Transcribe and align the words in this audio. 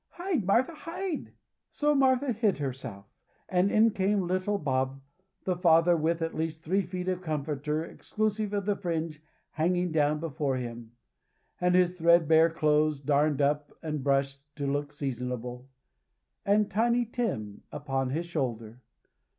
"Hide, 0.13 0.43
Martha, 0.47 0.73
hide!" 0.73 1.31
So 1.69 1.93
Martha 1.93 2.31
hid 2.33 2.57
herself, 2.57 3.05
and 3.47 3.71
in 3.71 3.91
came 3.91 4.23
little 4.25 4.57
Bob, 4.57 4.99
the 5.43 5.55
father, 5.55 5.95
with 5.95 6.23
at 6.23 6.33
least 6.33 6.63
three 6.63 6.81
feet 6.81 7.07
of 7.07 7.21
comforter 7.21 7.85
exclusive 7.85 8.51
of 8.51 8.65
the 8.65 8.75
fringe 8.75 9.21
hanging 9.51 9.91
down 9.91 10.19
before 10.19 10.55
him; 10.57 10.93
and 11.59 11.75
his 11.75 11.99
threadbare 11.99 12.49
clothes 12.49 12.99
darned 12.99 13.43
up 13.43 13.77
and 13.83 14.03
brushed, 14.03 14.41
to 14.55 14.65
look 14.65 14.91
seasonable; 14.91 15.67
and 16.47 16.71
Tiny 16.71 17.05
Tim 17.05 17.61
upon 17.71 18.09
his 18.09 18.25
shoulder. 18.25 18.81